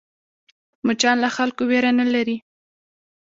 [0.85, 2.37] مچان له خلکو وېره نه لري